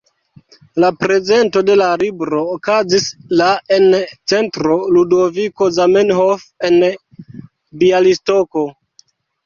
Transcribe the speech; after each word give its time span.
La 0.83 0.87
prezento 1.01 1.61
de 1.67 1.75
la 1.81 1.89
libro 2.03 2.39
okazis 2.55 3.05
la 3.43 3.51
en 3.79 3.87
Centro 4.33 4.81
Ludoviko 4.97 5.71
Zamenhof 5.79 6.51
en 6.73 6.85
Bjalistoko. 7.83 8.71